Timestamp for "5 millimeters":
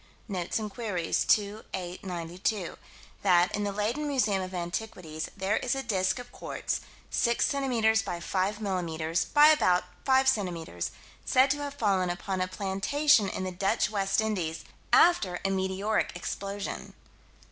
8.19-9.25